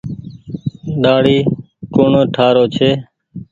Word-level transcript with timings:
ڏآڙي 1.03 1.37
ڪوڻ 1.93 2.11
ٺآ 2.35 2.47
رو 2.55 2.63
ڇي۔ 2.75 2.89